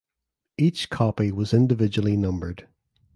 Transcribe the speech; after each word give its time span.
Each 0.57 0.89
copy 0.89 1.31
was 1.31 1.53
individually 1.53 2.17
numbered. 2.17 2.67